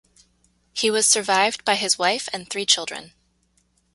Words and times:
He 0.73 0.89
was 0.89 1.05
survived 1.07 1.63
by 1.63 1.75
his 1.75 1.99
wife 1.99 2.27
and 2.33 2.49
three 2.49 2.65
children. 2.65 3.13